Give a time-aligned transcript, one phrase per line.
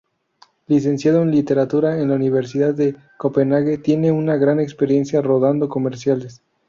[0.65, 6.41] Licenciado en Literatura en la Universidad de Copenague, tiene una gran experiencia rodando comerciales.